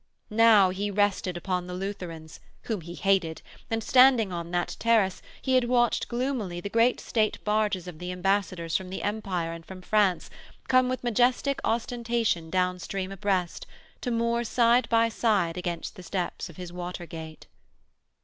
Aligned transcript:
Now 0.31 0.71
he 0.71 0.89
rested 0.89 1.37
upon 1.37 1.67
the 1.67 1.75
Lutherans, 1.75 2.39
whom 2.63 2.81
he 2.81 2.95
hated, 2.95 3.43
and, 3.69 3.83
standing 3.83 4.33
on 4.33 4.49
that 4.49 4.75
terrace, 4.79 5.21
he 5.43 5.53
had 5.53 5.65
watched 5.65 6.07
gloomily 6.07 6.59
the 6.59 6.71
great 6.71 6.99
State 6.99 7.37
barges 7.43 7.87
of 7.87 7.99
the 7.99 8.11
Ambassadors 8.11 8.75
from 8.75 8.89
the 8.89 9.03
Empire 9.03 9.53
and 9.53 9.63
from 9.63 9.83
France 9.83 10.31
come 10.67 10.89
with 10.89 11.03
majestic 11.03 11.59
ostentation 11.63 12.49
downstream 12.49 13.11
abreast, 13.11 13.67
to 14.01 14.09
moor 14.09 14.43
side 14.43 14.89
by 14.89 15.07
side 15.07 15.55
against 15.55 15.95
the 15.95 16.01
steps 16.01 16.49
of 16.49 16.57
his 16.57 16.73
water 16.73 17.05
gate. 17.05 17.45